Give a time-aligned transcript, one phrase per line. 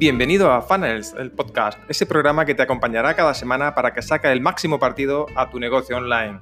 [0.00, 4.30] Bienvenido a Funnels, el podcast, ese programa que te acompañará cada semana para que saques
[4.30, 6.40] el máximo partido a tu negocio online.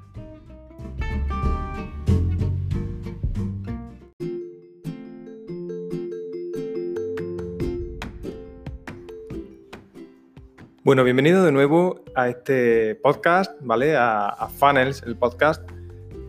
[10.84, 13.96] Bueno, bienvenido de nuevo a este podcast, ¿vale?
[13.96, 15.68] A, a Funnels, el podcast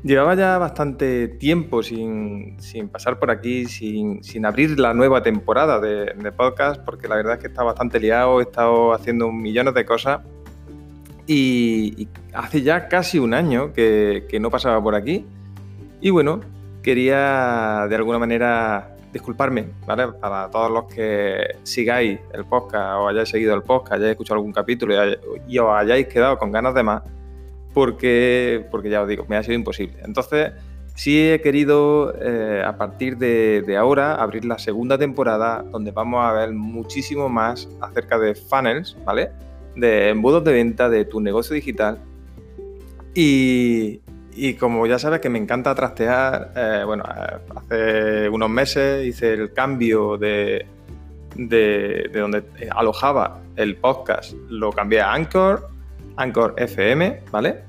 [0.02, 2.56] Llevaba ya bastante tiempo sin,
[2.90, 7.48] pasar por aquí, sin, abrir la nueva temporada de, podcast, porque la verdad es que
[7.48, 10.22] estaba bastante liado, he estado haciendo millones de cosas
[11.28, 15.26] y, hace ya casi un año que, no pasaba por aquí.
[16.00, 16.40] Y bueno,
[16.82, 20.08] quería de alguna manera disculparme, ¿vale?
[20.14, 24.54] Para todos los que sigáis el podcast o hayáis seguido el podcast, hayáis escuchado algún
[24.54, 24.96] capítulo
[25.46, 27.04] y os hayáis quedado con ganas de más
[27.74, 29.98] porque, porque ya os digo, me ha sido imposible.
[30.04, 30.52] Entonces,
[30.96, 36.34] sí he querido eh, a partir de, ahora abrir la segunda temporada donde vamos a
[36.34, 39.32] ver muchísimo más acerca de funnels, ¿vale?
[39.76, 42.00] De embudos de venta de tu negocio digital.
[43.14, 44.02] Y,
[44.60, 47.04] como ya sabes que me encanta trastear, eh, bueno,
[47.56, 50.66] hace unos meses hice el cambio de,
[51.36, 55.79] de, de donde alojaba el podcast, lo cambié a Anchor
[56.20, 57.64] Anchor FM, ¿vale?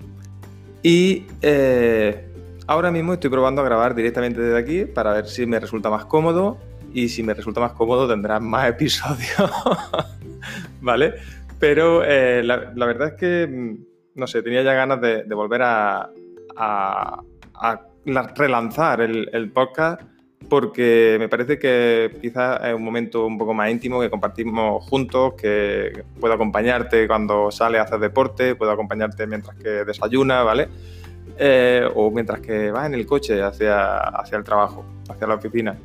[0.83, 2.27] Y eh,
[2.67, 6.05] ahora mismo estoy probando a grabar directamente desde aquí para ver si me resulta más
[6.07, 6.59] cómodo
[6.93, 9.51] y si me resulta más cómodo tendrás más episodios,
[10.81, 11.15] ¿vale?
[11.59, 13.79] Pero eh, la, verdad es que, mm,
[14.17, 16.11] no sé, tenía ya ganas de, volver a,
[18.35, 20.10] relanzar el podcast
[20.51, 25.35] porque me parece que quizás es un momento un poco más íntimo que compartimos juntos,
[25.35, 30.69] que puedo acompañarte cuando sale a hacer deporte, puedo acompañarte mientras que desayuna, ¿vale?
[31.39, 35.79] Eh, o mientras que vas en el coche hacia, hacia el trabajo, hacia la oficina.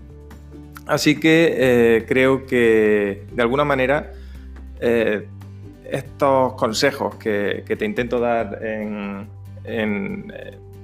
[0.87, 4.11] Así que eh, creo que de alguna manera
[4.81, 5.27] eh,
[5.89, 8.59] estos consejos que, te intento dar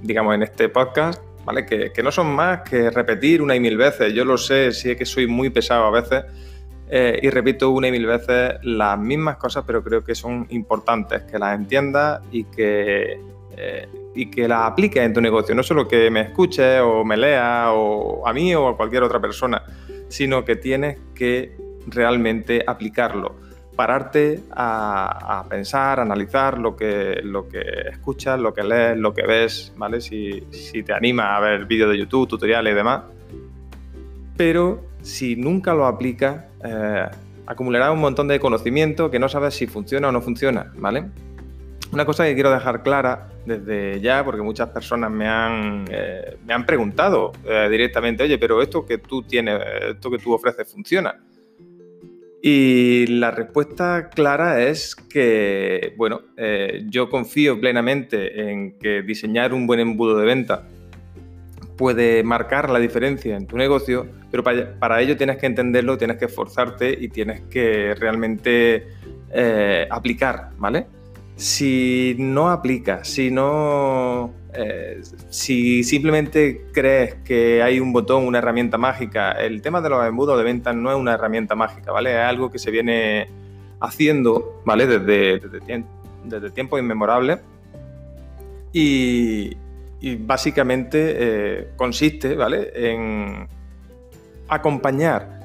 [0.03, 1.65] digamos, en este podcast ¿vale?
[1.65, 4.13] Que, no son más que repetir una y mil veces.
[4.13, 6.23] Yo lo sé, sí que soy muy pesado a veces
[6.89, 11.23] eh, y repito una y mil veces las mismas cosas, pero creo que son importantes
[11.23, 13.19] que las entiendas y que,
[13.57, 15.55] eh, y que las apliques en tu negocio.
[15.55, 19.19] No solo que me escuches o me leas o a mí o a cualquier otra
[19.19, 19.63] persona,
[20.09, 21.55] sino que tienes que
[21.87, 23.50] realmente aplicarlo
[23.81, 29.25] pararte a, pensar, a analizar lo que, lo que escuchas, lo que lees, lo que
[29.25, 30.01] ves, ¿vale?
[30.01, 30.39] Si,
[30.85, 33.01] te anima a ver vídeos de YouTube, tutoriales y demás.
[34.37, 37.07] Pero si nunca lo aplicas, eh,
[37.47, 41.05] acumularás un montón de conocimiento que no sabes si funciona o no funciona, ¿vale?
[41.91, 46.53] Una cosa que quiero dejar clara desde ya, porque muchas personas me han, eh, me
[46.53, 49.59] han preguntado eh, directamente, oye, pero esto que tú tienes,
[49.89, 51.15] esto que tú ofreces, ¿funciona?
[52.43, 59.67] Y la respuesta clara es que, bueno, eh, yo confío plenamente en que diseñar un
[59.67, 60.67] buen embudo de venta
[61.77, 66.25] puede marcar la diferencia en tu negocio, pero para, ello tienes que entenderlo, tienes que
[66.25, 68.87] esforzarte y tienes que realmente
[69.31, 70.85] eh, aplicar, ¿vale?
[71.35, 78.77] Si no aplicas, si no eh, si simplemente crees que hay un botón, una herramienta
[78.77, 82.11] mágica, el tema de los embudos de venta no es una herramienta mágica, ¿vale?
[82.11, 83.27] Es algo que se viene
[83.79, 84.87] haciendo, ¿vale?
[84.87, 85.41] Desde,
[86.25, 87.39] desde, tiempos inmemorables.
[88.73, 89.57] Y,
[90.19, 92.71] básicamente eh, consiste, ¿vale?
[92.73, 93.47] En
[94.47, 95.39] acompañar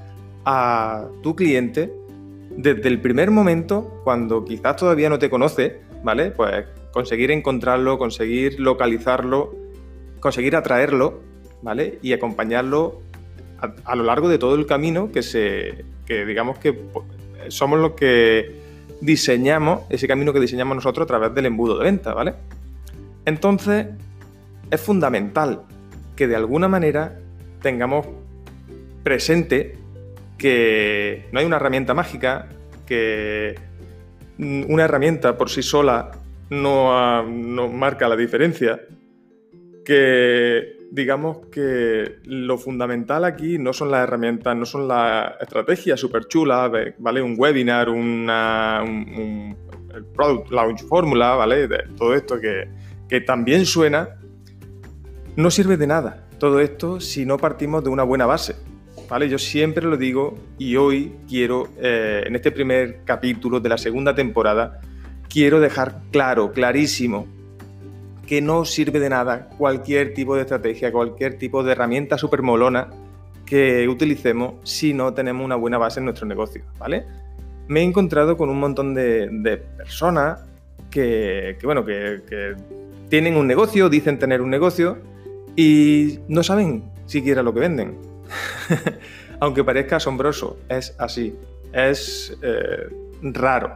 [0.45, 1.93] a tu cliente
[2.51, 6.31] desde el primer momento, cuando quizás todavía no te conoce, ¿vale?
[6.31, 6.65] Pues
[6.97, 9.55] conseguir encontrarlo, conseguir localizarlo,
[10.19, 11.21] conseguir atraerlo,
[11.61, 11.99] ¿vale?
[12.01, 13.03] Y acompañarlo
[13.85, 16.75] a, lo largo de todo el camino que se, que digamos que
[17.49, 18.63] somos los que
[19.03, 22.33] diseñamos, ese camino que diseñamos nosotros a través del embudo de venta, ¿vale?
[23.27, 23.89] Entonces,
[24.71, 25.65] es fundamental
[26.17, 27.19] que de alguna manera
[27.61, 28.07] tengamos
[29.05, 29.77] presente
[30.39, 32.49] que no hay una herramienta mágica,
[32.87, 33.55] que
[34.39, 36.13] una herramienta por sí sola
[36.51, 38.81] no, marca la diferencia.
[39.85, 46.27] Que digamos que lo fundamental aquí no son las herramientas, no son las estrategias súper
[46.27, 47.23] chulas, ¿vale?
[47.23, 49.57] Un webinar, una, un,
[49.95, 51.69] el Product Launch Formula, ¿vale?
[51.97, 52.69] Todo esto que,
[53.09, 54.17] que también suena,
[55.37, 58.57] no sirve de nada todo esto si no partimos de una buena base.
[59.09, 59.29] ¿Vale?
[59.29, 64.15] Yo siempre lo digo y hoy quiero, eh, en este primer capítulo de la segunda
[64.15, 64.81] temporada,
[65.29, 67.27] quiero dejar claro, clarísimo,
[68.27, 72.89] que no sirve de nada cualquier tipo de estrategia, cualquier tipo de herramienta súper molona
[73.45, 77.07] que utilicemos si no tenemos una buena base en nuestro negocio, ¿vale?
[77.69, 80.41] me he encontrado con un montón de, personas
[80.91, 82.55] que, bueno, que,
[83.09, 84.99] tienen un negocio, dicen tener un negocio
[85.55, 87.99] y no saben siquiera lo que venden.
[89.41, 91.35] Aunque parezca asombroso, es así.
[91.73, 92.89] Es eh,
[93.23, 93.75] raro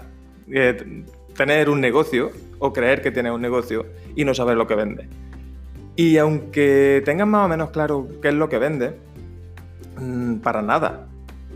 [0.50, 1.04] eh,
[1.36, 5.08] tener un negocio o creer que tienes un negocio y no saber lo que vende.
[5.96, 8.94] Y aunque tengas más o menos claro qué es lo que vende,
[9.98, 11.06] mm, para nada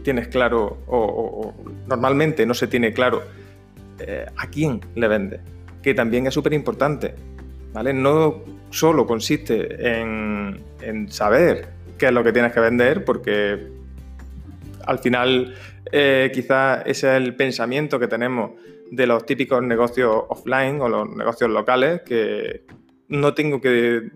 [0.02, 1.54] tienes claro, o,
[1.88, 3.22] normalmente no se tiene claro
[3.98, 5.40] eh, a quién le vende,
[5.82, 7.14] que también es súper importante.
[7.72, 7.92] ¿vale?
[7.92, 11.68] No solo consiste en, en saber
[11.98, 13.73] qué es lo que tienes que vender, porque
[14.86, 15.54] al final
[15.90, 18.52] eh, quizás ese es el pensamiento que tenemos
[18.90, 22.64] de los típicos negocios offline o los negocios locales, que
[23.08, 24.10] no tengo que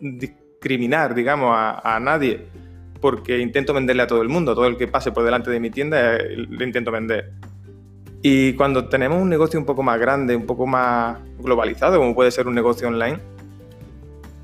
[0.00, 2.46] discriminar, digamos, a, nadie,
[3.00, 5.70] porque intento venderle a todo el mundo, todo el que pase por delante de mi
[5.70, 7.32] tienda eh, le intento vender.
[8.22, 12.30] Y cuando tenemos un negocio un poco más grande, un poco más globalizado, como puede
[12.30, 13.18] ser un negocio online,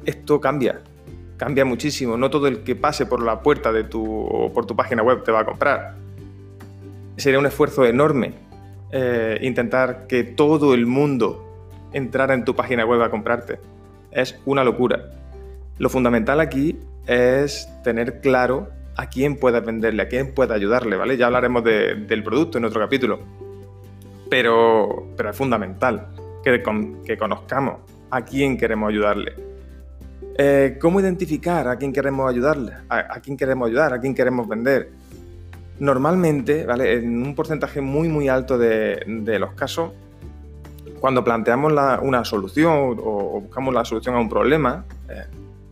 [0.04, 0.80] esto cambia
[1.38, 2.18] cambia muchísimo.
[2.18, 5.32] No todo el que pase por la puerta de tu, por tu página web te
[5.32, 5.94] va a comprar.
[7.16, 8.34] Sería un esfuerzo enorme
[8.92, 11.44] eh, intentar que todo el mundo
[11.92, 13.58] entrara en tu página web a comprarte.
[14.10, 15.10] Es una locura.
[15.78, 21.16] Lo fundamental aquí es tener claro a quién puedes venderle, a quién puedes ayudarle, ¿vale?
[21.16, 23.20] Ya hablaremos del producto en otro capítulo.
[24.28, 26.08] Pero, pero es fundamental
[26.42, 26.62] que,
[27.06, 27.76] que conozcamos
[28.10, 29.48] a quién queremos ayudarle
[30.40, 32.72] eh, ¿Cómo identificar a quién queremos ayudarle?
[32.88, 33.92] A, quién queremos ayudar?
[33.92, 34.88] ¿A quién queremos vender?
[35.80, 36.94] Normalmente, ¿vale?
[36.94, 39.02] en un porcentaje muy muy alto de,
[39.40, 39.90] los casos,
[41.00, 45.24] cuando planteamos una solución o, buscamos la solución a un problema, eh,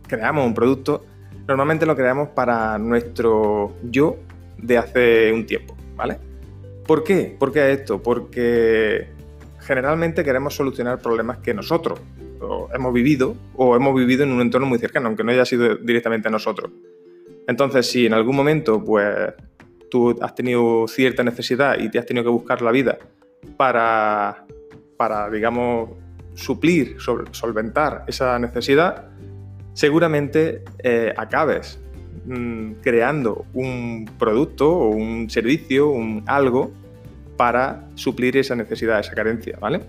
[0.05, 1.05] creamos un producto,
[1.47, 4.17] normalmente lo creamos para nuestro yo
[4.57, 6.19] de hace un tiempo, ¿vale?
[6.85, 7.33] ¿Por qué?
[7.39, 8.03] ¿Por qué esto?
[8.03, 9.07] Porque
[9.59, 12.01] generalmente queremos solucionar problemas que nosotros
[12.73, 16.29] hemos vivido o hemos vivido en un entorno muy cercano, aunque no haya sido directamente
[16.29, 16.71] nosotros.
[17.47, 19.33] Entonces, si en algún momento pues
[19.89, 22.97] tú has tenido cierta necesidad y te has tenido que buscar la vida
[23.55, 24.45] para,
[24.97, 25.91] para digamos,
[26.33, 26.97] suplir,
[27.31, 29.09] solventar esa necesidad,
[29.73, 31.79] seguramente eh, acabes
[32.25, 36.71] mm, creando un producto o un servicio, un algo
[37.37, 39.81] para suplir esa necesidad, esa carencia, ¿vale?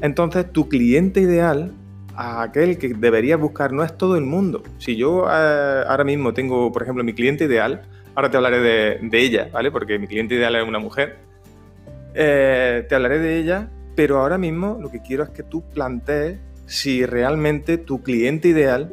[0.00, 1.72] Entonces, tu cliente ideal,
[2.18, 4.62] aquel que deberías buscar, no es todo el mundo.
[4.78, 7.82] Si yo eh, ahora mismo tengo, por ejemplo, mi cliente ideal,
[8.14, 8.60] ahora te hablaré
[9.00, 9.70] de, ella, ¿vale?
[9.70, 11.18] Porque mi cliente ideal es una mujer.
[12.14, 16.38] Eh, te hablaré de ella, pero ahora mismo lo que quiero es que tú plantees
[16.66, 18.92] si realmente tu cliente ideal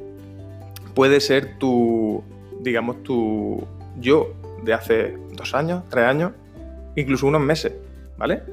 [0.94, 2.24] puede ser tu,
[2.62, 3.66] digamos, tu
[4.00, 4.34] yo
[4.64, 6.32] de hace dos años, tres años,
[6.96, 7.74] incluso unos meses,
[8.18, 8.44] ¿vale?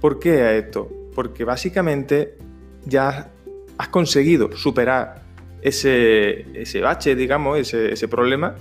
[0.00, 0.88] ¿Por qué esto?
[1.18, 2.38] porque básicamente
[2.84, 3.32] ya
[3.78, 5.22] has conseguido superar
[5.62, 8.54] ese, ese bache, digamos, ese, problema,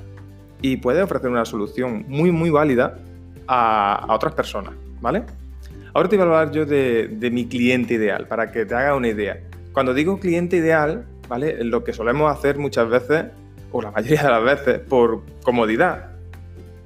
[0.61, 2.99] y puedes ofrecer una solución muy, muy válida
[3.47, 5.23] a, otras personas, ¿vale?
[5.93, 8.95] Ahora te voy a hablar yo de, de, mi cliente ideal, para que te haga
[8.95, 9.39] una idea.
[9.73, 11.63] Cuando digo cliente ideal, ¿vale?
[11.63, 13.25] Lo que solemos hacer muchas veces,
[13.71, 16.11] o la mayoría de las veces, por comodidad,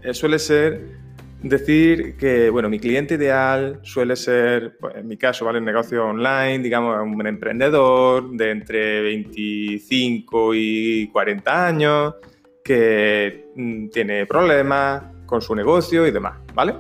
[0.04, 1.01] eh, suele ser
[1.44, 5.58] Decir que, bueno, mi cliente ideal suele ser, pues, en mi caso, ¿vale?
[5.58, 12.16] Un negocio online, digamos, un emprendedor de entre 25 y 40 años,
[12.64, 16.76] que mm, tiene problemas con su negocio y demás, ¿vale?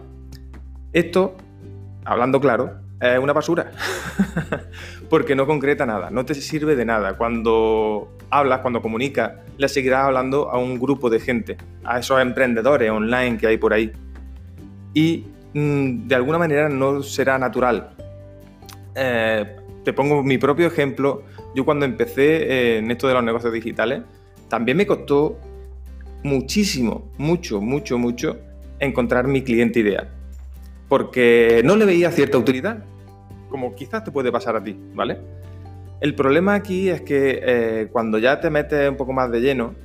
[0.94, 1.36] Esto,
[2.06, 3.72] hablando claro, es una basura,
[5.10, 7.18] porque no concreta nada, no te sirve de nada.
[7.18, 12.92] Cuando hablas, cuando comunicas, le seguirás hablando a un grupo de gente, a esos emprendedores
[12.92, 13.92] online que hay por ahí
[14.94, 17.96] y mm, de alguna manera no será natural.
[18.96, 21.24] Eh, te pongo mi propio ejemplo.
[21.56, 24.02] Yo cuando empecé eh, en esto de los negocios digitales,
[24.48, 25.40] también me costó
[26.24, 28.38] muchísimo, mucho, mucho, mucho
[28.80, 30.10] encontrar mi cliente ideal.
[30.88, 32.84] Porque no le veía cierta utilidad,
[33.50, 35.20] como quizás te puede pasar a ti, ¿vale?
[36.02, 39.76] El problema aquí es que eh, cuando ya te metes un poco más de lleno,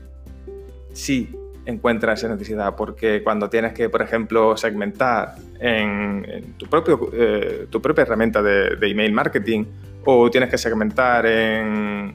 [0.92, 1.30] sí,
[1.66, 7.82] encuentra esa necesidad, porque cuando tienes que, por ejemplo, segmentar en, tu, propio, eh, tu
[7.82, 9.64] propia herramienta de, email marketing
[10.04, 12.14] o tienes que segmentar en,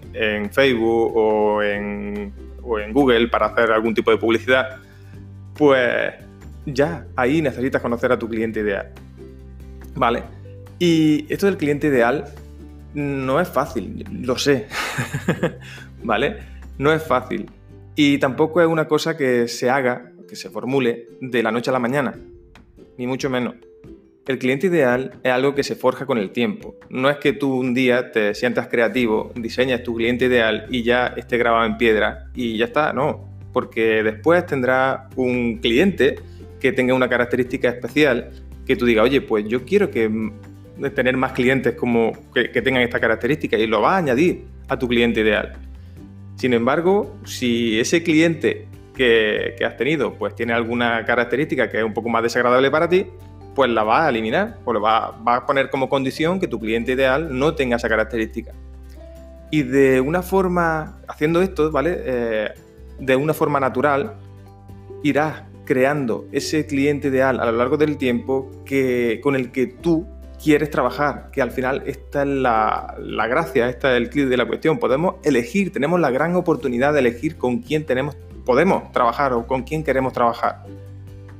[0.52, 4.78] Facebook o en, o en Google para hacer algún tipo de publicidad,
[5.54, 6.14] pues
[6.66, 8.92] ya ahí necesitas conocer a tu cliente ideal.
[9.96, 10.24] ¿Vale?
[10.80, 12.26] Y esto del cliente ideal
[12.94, 14.68] no es fácil, lo sé.
[16.04, 16.38] ¿Vale?
[16.78, 17.50] No es fácil.
[17.96, 21.74] Y tampoco es una cosa que se haga, que se formule de la noche a
[21.74, 22.16] la mañana,
[22.98, 23.56] ni mucho menos.
[24.28, 26.76] el cliente ideal es algo que se forja con el tiempo.
[26.90, 31.08] No es que tú un día te sientas creativo, diseñas tu cliente ideal y ya
[31.18, 33.28] esté grabado en piedra y ya está, no.
[33.52, 36.16] Porque después tendrá un cliente
[36.62, 38.32] que tenga una característica especial
[38.66, 40.10] que tú digas, oye, pues yo quiero que
[40.90, 44.88] tener más clientes como que, tengan esta característica y lo vas a añadir a tu
[44.88, 45.58] cliente ideal.
[46.42, 51.94] Sin embargo, si ese cliente que, has tenido pues tiene alguna característica que es un
[51.94, 53.06] poco más desagradable para ti,
[53.54, 56.94] pues la vas a eliminar o lo vas, a poner como condición que tu cliente
[56.94, 58.54] ideal no tenga esa característica.
[59.52, 61.96] Y de una forma, haciendo esto, ¿vale?
[62.00, 62.50] Eh,
[62.98, 64.16] de una forma natural,
[65.04, 70.08] irás creando ese cliente ideal a lo largo del tiempo que, con el que tú
[70.42, 74.38] quieres trabajar, que al final esta es la, la gracia, esta es el clic de
[74.38, 74.80] la cuestión.
[74.80, 79.64] Podemos elegir, tenemos la gran oportunidad de elegir con quién tenemos, podemos trabajar o con
[79.64, 80.64] quién queremos trabajar.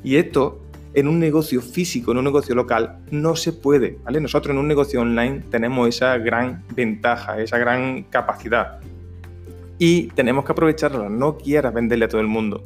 [0.04, 0.62] Y esto
[0.94, 3.98] en un negocio físico, en un negocio local, no se puede.
[4.04, 4.20] ¿vale?
[4.20, 8.80] Nosotros en un negocio online tenemos esa gran ventaja, esa gran capacidad.
[9.78, 11.10] Y tenemos que aprovecharla.
[11.10, 12.64] No quieras venderle a todo el mundo.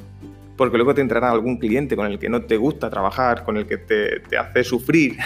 [0.58, 3.66] Porque luego te entrará algún cliente con el que no te gusta trabajar, con el
[3.66, 5.18] que te, hace sufrir,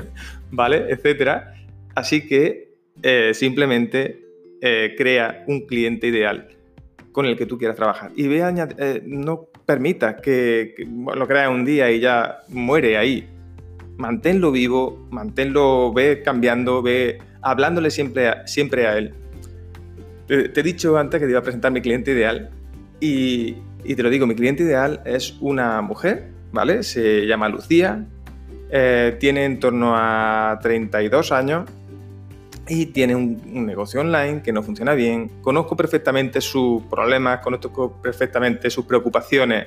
[0.50, 0.86] ¿vale?
[0.88, 1.54] Etcétera.
[1.94, 4.24] Así que eh, simplemente
[4.62, 6.48] eh, crea un cliente ideal
[7.12, 8.12] con el que tú quieras trabajar.
[8.16, 8.42] Y ve
[8.78, 10.74] eh, no permitas que,
[11.14, 13.28] lo creas un día y ya muere ahí.
[13.96, 19.14] Manténlo vivo, manténlo, ve cambiando, ve hablándole siempre a, siempre a él.
[20.26, 22.50] Te, he dicho antes que te iba a presentar mi cliente ideal
[23.00, 26.82] y, y, te lo digo, mi cliente ideal es una mujer, ¿vale?
[26.82, 28.06] Se llama Lucía,
[28.70, 31.68] eh, tiene en torno a 32 años
[32.68, 38.70] y tiene un, negocio online que no funciona bien, conozco perfectamente sus problemas, conozco perfectamente
[38.70, 39.66] sus preocupaciones.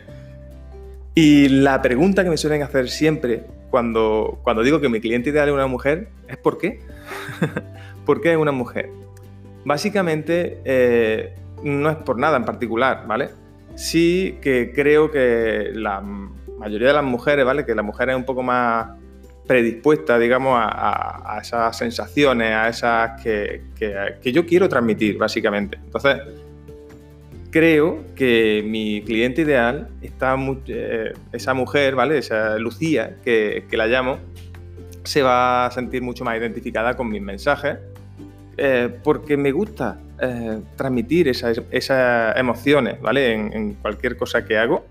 [1.15, 5.49] Y la pregunta que me suelen hacer siempre cuando, cuando digo que mi cliente ideal
[5.49, 6.79] es una mujer es ¿por qué?
[8.05, 8.89] ¿Por qué es una mujer?
[9.65, 13.29] Básicamente eh, no es por nada en particular, ¿vale?
[13.75, 16.01] Sí que creo que la
[16.57, 17.65] mayoría de las mujeres, ¿vale?
[17.65, 18.89] Que la mujer es un poco más
[19.47, 23.61] predispuesta, digamos, a, esas sensaciones, a esas que,
[24.23, 25.77] yo quiero transmitir, básicamente.
[25.83, 26.21] Entonces,
[27.51, 30.35] creo que mi cliente ideal está,
[30.67, 32.19] eh, esa mujer, ¿vale?
[32.19, 34.19] Esa Lucía, que, la llamo,
[35.03, 37.77] se va a sentir mucho más identificada con mis mensajes,
[38.57, 41.59] eh, porque me gusta eh, transmitir esas,
[42.35, 43.33] emociones, ¿vale?
[43.33, 44.85] En, cualquier cosa que hago.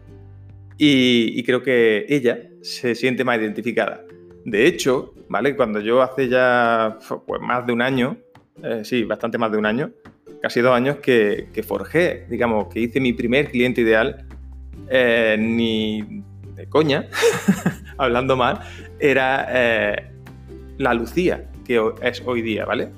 [0.78, 4.04] Y, creo que ella se siente más identificada.
[4.44, 5.54] De hecho, ¿vale?
[5.54, 8.16] Cuando yo hace ya pues, más de un año,
[8.62, 9.92] eh, sí, bastante más de un año,
[10.40, 14.26] casi dos años que, forjé, digamos, que hice mi primer cliente ideal,
[15.38, 16.22] ni
[16.56, 17.08] de coña,
[17.96, 18.60] hablando mal,
[18.98, 20.02] era
[20.78, 22.88] la Lucía, que es hoy día, ¿vale?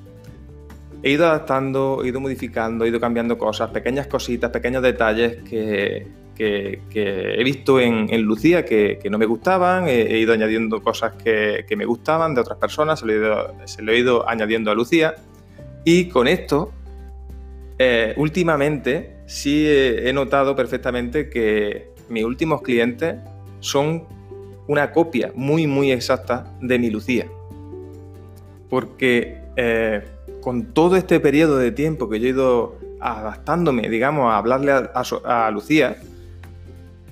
[1.03, 6.07] He ido adaptando, he ido modificando, he ido cambiando cosas, pequeñas cositas, pequeños detalles que,
[6.37, 12.33] he visto en, Lucía que, no me gustaban, he, ido añadiendo cosas que, me gustaban
[12.33, 15.15] de otras personas, se lo he ido, añadiendo a Lucía.
[15.83, 16.71] Y con esto,
[17.77, 23.15] eh, últimamente sí he, notado perfectamente que mis últimos clientes
[23.59, 24.05] son
[24.67, 27.27] una copia muy, muy exacta de mi Lucía.
[28.69, 30.01] Porque eh,
[30.45, 35.49] con todo este periodo de tiempo que yo he ido adaptándome, digamos, a hablarle a
[35.51, 35.97] Lucía,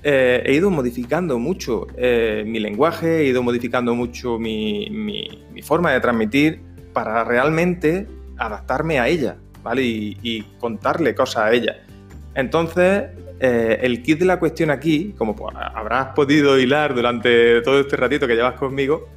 [0.04, 5.28] eh, he ido modificando mucho eh, mi lenguaje, he ido modificando mucho mi,
[5.64, 6.60] forma de transmitir
[6.92, 9.82] para realmente adaptarme a ella, ¿vale?
[9.82, 11.84] Y, contarle cosas a ella.
[12.36, 13.06] Entonces,
[13.40, 18.28] eh, el kit de la cuestión aquí, como habrás podido hilar durante todo este ratito
[18.28, 19.08] que llevas conmigo,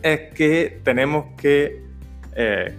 [0.00, 1.85] es que tenemos que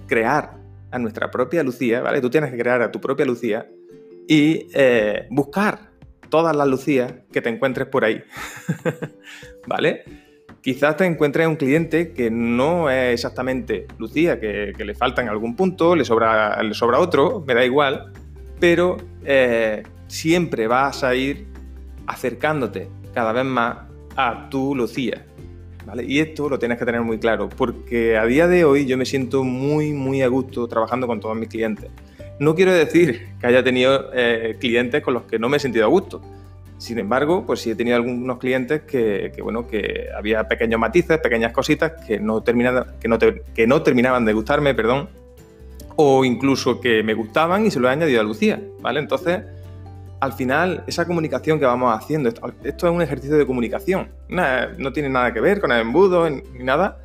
[0.06, 0.54] crear
[0.92, 2.22] a nuestra propia Lucía, ¿vale?
[2.22, 3.68] Tú tienes que crear a tu propia Lucía
[4.28, 4.68] y
[5.30, 5.90] buscar
[6.30, 8.24] todas las Lucías que te encuentres por ahí.
[9.68, 10.04] ¿Vale?
[10.62, 15.56] Quizás te encuentres un cliente que no es exactamente Lucía, que, le falta en algún
[15.56, 18.12] punto, le sobra, le sobra otro, me da igual,
[18.60, 21.48] pero eh, siempre vas a ir
[22.06, 23.78] acercándote cada vez más
[24.16, 25.26] a tu Lucía.
[25.88, 26.04] ¿Vale?
[26.04, 29.06] Y esto lo tienes que tener muy claro, porque a día de hoy yo me
[29.06, 31.90] siento muy, muy a gusto trabajando con todos mis clientes.
[32.40, 35.86] No quiero decir que haya tenido eh, clientes con los que no me he sentido
[35.86, 36.22] a gusto.
[36.78, 41.54] Sin embargo, pues sí he tenido algunos clientes que, bueno, que había pequeños matices, pequeñas
[41.54, 45.08] cositas que no, terminaban, que no, que no terminaban de gustarme, perdón,
[45.96, 49.00] o incluso que me gustaban y se lo he añadido a Lucía, ¿vale?
[49.00, 49.40] Entonces,
[50.20, 54.10] al final, esa comunicación que vamos haciendo, esto, es un ejercicio de comunicación.
[54.30, 57.00] no tiene nada que ver con el embudo ni nada,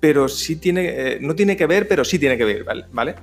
[0.00, 3.14] pero sí tiene, eh, no tiene que ver, pero sí tiene que ver, ¿vale?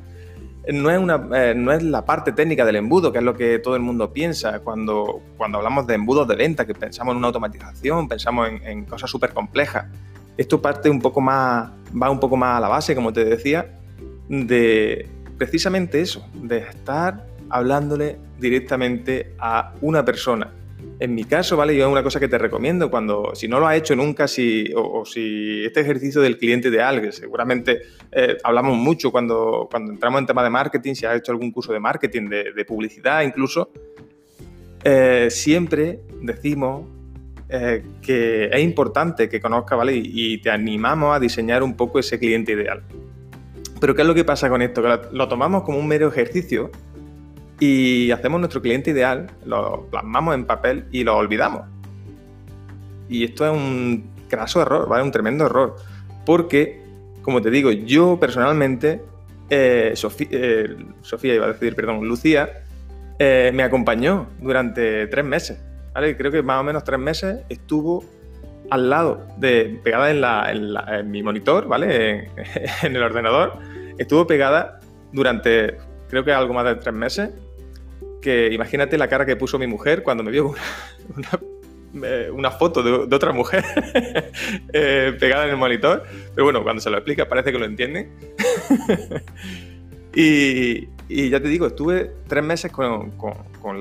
[0.67, 3.57] No es, una, eh, no es la parte técnica del embudo, que es lo que
[3.57, 7.27] todo el mundo piensa cuando, cuando hablamos de embudos de venta, que pensamos en una
[7.27, 9.86] automatización, pensamos en, en cosas súper complejas.
[10.38, 13.79] Esto parte un poco más, va un poco más a la base, como te decía,
[14.29, 20.51] de precisamente eso, de estar hablándole directamente a una persona.
[21.00, 21.75] En mi caso, ¿vale?
[21.75, 24.71] Yo es una cosa que te recomiendo cuando, si no lo has hecho nunca, si,
[24.75, 27.81] o, si este ejercicio del cliente ideal, que seguramente
[28.12, 31.74] eh, hablamos mucho cuando, cuando entramos en tema de marketing, si has hecho algún curso
[31.74, 33.71] de marketing, de, publicidad incluso,
[34.83, 36.83] eh, siempre decimos
[37.50, 39.93] eh, que es importante que conozca, ¿vale?
[39.95, 42.83] Y, te animamos a diseñar un poco ese cliente ideal.
[43.79, 44.81] Pero ¿qué es lo que pasa con esto?
[45.12, 46.71] Lo tomamos como un mero ejercicio
[47.62, 51.62] y hacemos nuestro cliente ideal, lo plasmamos en papel y lo olvidamos.
[53.08, 55.03] Y esto es un craso error, ¿vale?
[55.03, 55.75] Un tremendo error.
[56.25, 56.82] Porque,
[57.22, 59.03] como te digo, yo personalmente,
[59.51, 62.63] eh, eh, Sofía, iba a decir, perdón, Lucía,
[63.20, 65.63] eh, me acompañó durante tres meses.
[65.94, 66.18] ¿vale?
[66.18, 68.03] Creo que más o menos tres meses estuvo
[68.72, 70.10] al lado de, pegada
[70.51, 72.32] en, mi monitor, ¿vale?
[72.82, 73.60] En, el ordenador.
[74.00, 74.80] Estuvo pegada
[75.12, 75.77] durante,
[76.10, 77.30] creo que algo más de tres meses
[78.22, 80.54] que imagínate la cara que puso mi mujer cuando me vio
[81.94, 83.66] una, eh, foto de, otra mujer
[84.74, 86.04] eh, pegada en el monitor.
[86.34, 88.10] Pero bueno, cuando se lo explica parece que lo entiende.
[90.16, 90.88] y,
[91.30, 93.12] ya te digo, estuve tres meses con,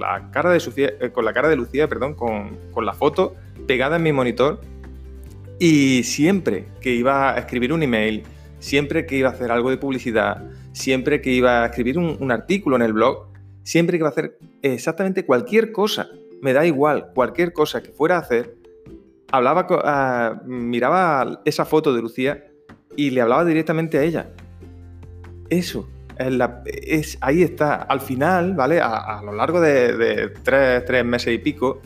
[0.00, 3.36] la, cara de eh, con la cara de Lucía, perdón, con, la foto
[3.68, 4.60] pegada en mi monitor.
[5.58, 8.24] Y siempre que iba a escribir un email,
[8.60, 10.42] siempre que iba a hacer algo de publicidad,
[10.72, 13.29] siempre que iba a escribir un artículo en el blog,
[13.62, 16.08] siempre que va a hacer exactamente cualquier cosa,
[16.40, 18.56] me da igual, cualquier cosa que fuera a hacer,
[19.30, 22.44] hablaba, ah, miraba esa foto de Lucía
[22.96, 24.30] y le hablaba directamente a ella.
[25.48, 25.88] Eso,
[26.84, 27.74] es, ahí está.
[27.74, 28.80] Al final, ¿vale?
[28.80, 31.80] A, lo largo de, tres, meses y pico,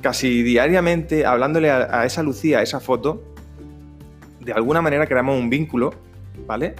[0.00, 3.22] casi diariamente, hablándole a, esa Lucía, a esa foto,
[4.40, 5.92] de alguna manera creamos un vínculo,
[6.46, 6.74] ¿vale?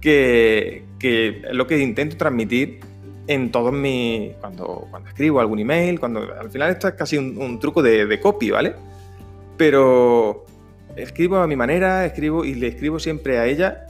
[0.00, 2.80] Que, que es lo que intento transmitir
[3.30, 4.34] en todos mis.
[4.40, 6.34] Cuando, cuando escribo algún email, cuando.
[6.34, 8.74] Al final esto es casi un, truco de, copy, ¿vale?
[9.56, 10.44] Pero
[10.96, 13.86] escribo a mi manera, escribo y le escribo siempre a ella,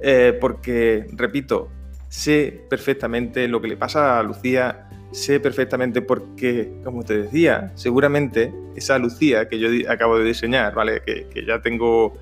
[0.00, 1.68] eh, porque, repito,
[2.08, 8.50] sé perfectamente lo que le pasa a Lucía, sé perfectamente porque, como te decía, seguramente
[8.76, 11.02] esa Lucía que yo acabo de diseñar, ¿vale?
[11.04, 12.16] Que, que ya tengo.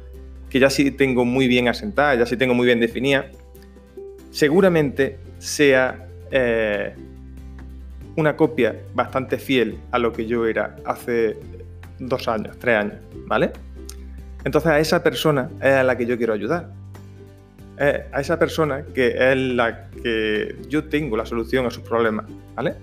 [0.50, 3.30] que ya sí tengo muy bien asentada, ya sí tengo muy bien definida,
[4.32, 6.94] seguramente sea eh,
[8.16, 11.36] una copia bastante fiel a lo que yo era hace
[11.98, 13.52] dos años, tres años, ¿vale?
[14.44, 16.70] Entonces a esa persona es a la que yo quiero ayudar.
[17.78, 22.74] a esa persona que es la que yo tengo la solución a sus problemas, ¿vale?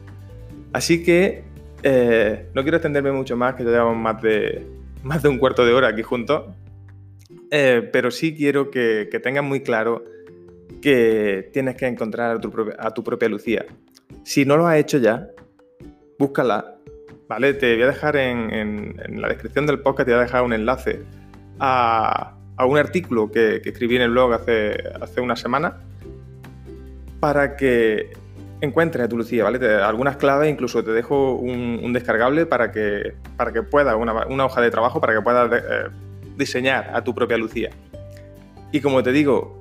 [0.71, 1.43] Así que
[1.88, 4.65] eh, no quiero extenderme mucho más, que ya llevamos más de,
[5.03, 6.45] más de un cuarto de hora aquí juntos,
[7.51, 10.03] eh, pero sí quiero que, que tengan muy claro
[10.86, 12.38] que tienes que encontrar
[12.78, 13.65] a tu, propia, Lucía.
[14.21, 15.30] Si no lo has hecho ya,
[16.19, 16.76] búscala.
[17.28, 17.56] ¿Vale?
[17.56, 21.02] Te voy a dejar en, la descripción del podcast, te voy a dejar un enlace
[21.60, 25.82] a, un artículo que, escribí en el blog hace, hace una semana
[27.19, 28.12] para que
[28.62, 29.58] encuentres a tu Lucía, ¿vale?
[29.78, 34.69] algunas claves, incluso te dejo un, descargable para que, para que puedas, una, hoja de
[34.69, 35.89] trabajo para que puedas eh,
[36.38, 37.71] diseñar a tu propia Lucía.
[38.71, 39.55] Y como te digo,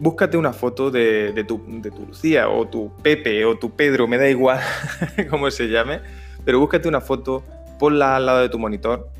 [0.00, 1.62] búscate una foto de, tu,
[2.08, 4.58] Lucía o tu Pepe o tu Pedro, me da igual
[5.30, 6.00] cómo se llame,
[6.44, 7.44] pero búscate una foto,
[7.78, 9.10] ponla al lado de tu monitor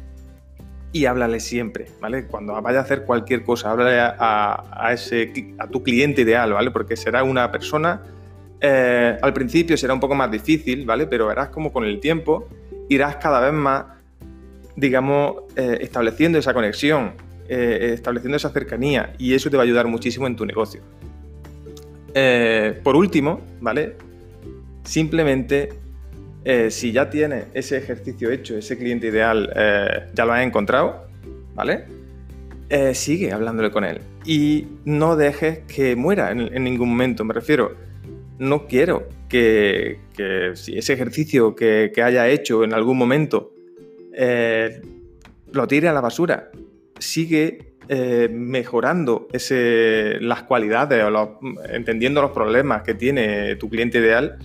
[0.90, 2.26] y háblale siempre, ¿vale?
[2.26, 6.70] Cuando vaya a hacer cualquier cosa, háblale a, ese, a tu cliente ideal, ¿vale?
[6.70, 8.02] Porque será una persona,
[8.60, 11.06] eh, al principio será un poco más difícil, ¿vale?
[11.06, 12.48] Pero verás como con el tiempo
[12.88, 13.84] irás cada vez más,
[14.76, 17.12] digamos, eh, estableciendo esa conexión
[17.52, 20.82] eh, estableciendo esa cercanía y eso te va a ayudar muchísimo en tu negocio.
[22.14, 23.96] Eh, por último, ¿vale?
[24.84, 25.70] Simplemente,
[26.44, 29.52] eh, si ya tienes ese ejercicio hecho, ese cliente ideal,
[30.14, 31.08] ya lo has encontrado,
[31.56, 31.86] ¿vale?
[32.92, 37.24] sigue hablándole con él y no dejes que muera en, ningún momento.
[37.24, 37.74] Me refiero,
[38.38, 39.98] no quiero que,
[40.54, 43.52] si ese ejercicio que, que, haya hecho en algún momento
[45.52, 46.52] lo tire a la basura
[47.00, 54.38] sigue eh, mejorando las cualidades o entendiendo los problemas que tiene tu cliente ideal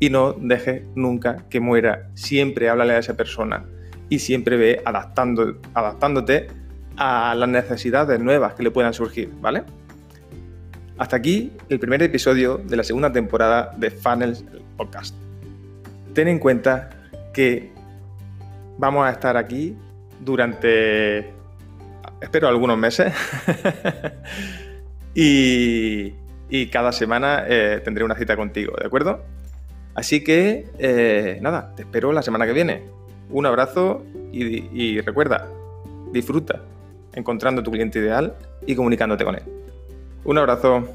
[0.00, 2.08] y no dejes nunca que muera.
[2.14, 3.66] Siempre háblale a esa persona
[4.08, 6.46] y siempre ve adaptando, adaptándote
[6.96, 9.64] a las necesidades nuevas que le puedan surgir, ¿vale?
[10.98, 14.44] Hasta aquí el primer episodio de la segunda temporada de Funnels
[14.78, 15.14] Podcast.
[16.14, 16.88] Ten en cuenta
[17.34, 17.70] que
[18.78, 19.76] vamos a estar aquí
[20.20, 21.30] durante,
[22.20, 23.12] espero, algunos meses.
[25.14, 26.14] y,
[26.70, 29.24] cada semana eh, tendré una cita contigo, ¿de acuerdo?
[29.94, 32.84] Así que, eh, nada, te espero la semana que viene.
[33.30, 35.48] Un abrazo y recuerda,
[36.12, 36.62] disfruta
[37.16, 39.42] encontrando tu cliente ideal y comunicándote con él.
[40.24, 40.88] Un abrazo.